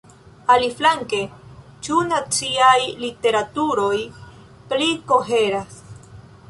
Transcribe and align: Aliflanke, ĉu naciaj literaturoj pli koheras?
Aliflanke, 0.53 1.19
ĉu 1.87 1.99
naciaj 2.13 2.75
literaturoj 3.05 3.95
pli 4.73 4.91
koheras? 5.13 5.81